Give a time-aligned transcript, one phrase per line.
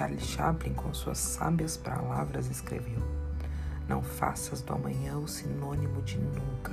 [0.00, 3.02] Charles Chaplin, com suas sábias palavras, escreveu:
[3.86, 6.72] Não faças do amanhã o sinônimo de nunca,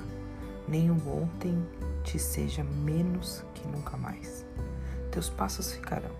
[0.65, 1.61] nem o ontem
[2.05, 4.45] te seja menos que nunca mais.
[5.11, 6.15] Teus passos ficarão,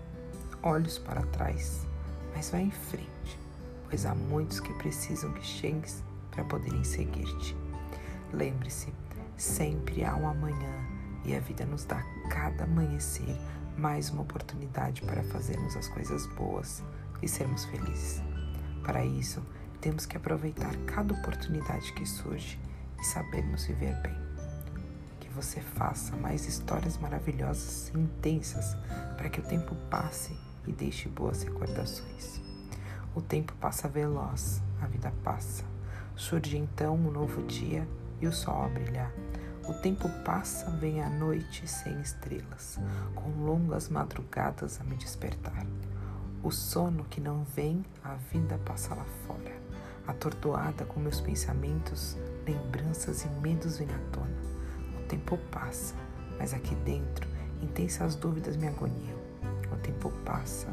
[0.62, 1.86] olhos para trás,
[2.36, 3.40] mas vá em frente,
[3.88, 7.56] pois há muitos que precisam que chegues para poderem seguir-te.
[8.34, 8.92] Lembre-se,
[9.34, 13.36] sempre há um amanhã e a vida nos dá cada amanhecer
[13.76, 16.82] mais uma oportunidade para fazermos as coisas boas
[17.22, 18.20] e sermos felizes.
[18.82, 19.40] Para isso,
[19.80, 22.58] temos que aproveitar cada oportunidade que surge
[22.98, 24.16] e sabermos viver bem.
[25.20, 28.76] Que você faça mais histórias maravilhosas e intensas
[29.16, 32.40] para que o tempo passe e deixe boas recordações.
[33.14, 35.64] O tempo passa veloz, a vida passa.
[36.16, 37.86] Surge então um novo dia
[38.20, 39.12] e o sol a brilhar.
[39.68, 42.80] O tempo passa, vem a noite sem estrelas,
[43.14, 45.66] com longas madrugadas a me despertar.
[46.42, 49.54] O sono que não vem, a vida passa lá fora.
[50.06, 52.16] Atordoada com meus pensamentos,
[52.46, 54.38] lembranças e medos vêm à tona.
[54.98, 55.94] O tempo passa,
[56.38, 57.28] mas aqui dentro,
[57.60, 59.18] intensas dúvidas me agoniam.
[59.70, 60.68] O tempo passa,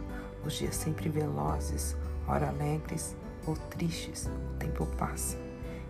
[0.45, 3.13] os dias sempre velozes, ora alegres
[3.45, 5.35] ou tristes, o tempo passa.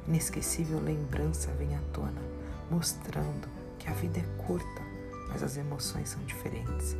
[0.07, 2.34] Inesquecível lembrança vem à tona
[2.69, 4.81] mostrando que a vida é curta,
[5.29, 6.95] mas as emoções são diferentes.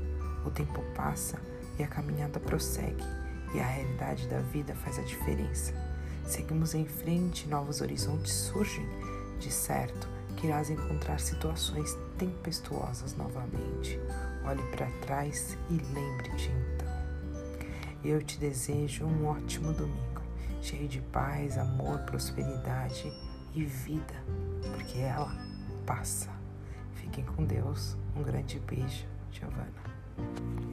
[0.45, 1.39] O tempo passa
[1.80, 3.03] e a caminhada prossegue,
[3.53, 5.73] e a realidade da vida faz a diferença.
[6.25, 8.85] Seguimos em frente, novos horizontes surgem.
[9.39, 10.07] De certo,
[10.38, 14.00] que irás encontrar situações tempestuosas novamente.
[14.45, 16.88] Olhe para trás e lembre-te então.
[18.03, 20.22] Eu te desejo um ótimo domingo,
[20.61, 23.11] cheio de paz, amor, prosperidade
[23.56, 24.14] e vida,
[24.75, 25.31] porque ela
[25.86, 26.30] passa.
[26.95, 27.97] Fiquem com Deus.
[28.16, 30.64] Um grande beijo, Giovana.